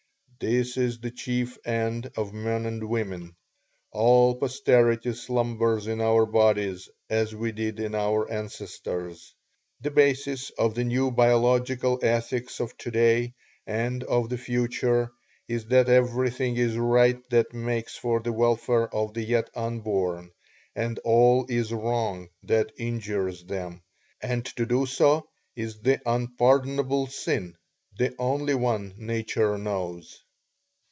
[0.43, 3.35] This is the chief end of men and women.
[3.91, 9.35] All posterity slumbers in our bodies, as we did in our ancestors.
[9.81, 13.35] The basis of the new biological ethics of today,
[13.67, 15.11] and of the future,
[15.47, 20.31] is that everything is right that makes for the welfare of the yet unborn,
[20.75, 23.83] and all is wrong that injures them,
[24.23, 27.55] and to do so is the unpardonable sin
[27.99, 30.23] the only one nature knows."